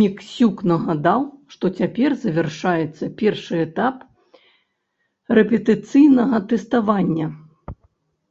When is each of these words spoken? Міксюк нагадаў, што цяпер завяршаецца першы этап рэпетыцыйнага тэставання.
Міксюк 0.00 0.62
нагадаў, 0.70 1.20
што 1.56 1.64
цяпер 1.82 2.10
завяршаецца 2.22 3.04
першы 3.20 3.56
этап 3.66 3.96
рэпетыцыйнага 5.40 6.36
тэставання. 6.54 7.26